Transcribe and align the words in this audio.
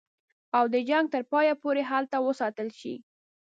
او 0.57 0.63
د 0.73 0.75
جنګ 0.89 1.05
تر 1.13 1.21
پایه 1.31 1.53
پوري 1.61 1.83
هلته 1.91 2.17
وساتل 2.27 2.69
شي. 2.79 2.93